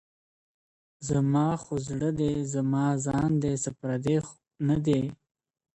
زما 1.07 1.47
خو 1.61 1.73
زړه 1.87 2.09
دی 2.19 2.33
زما 2.53 2.85
ځان 3.05 3.31
دی 3.43 3.53
څه 3.63 3.69
پردی 3.79 4.17
نه 4.67 4.77
دی~ 4.85 5.01